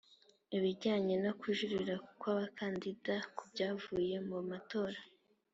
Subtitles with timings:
[0.57, 4.99] ibijyanye no kujurira kw abakandida ku byavuye mu matora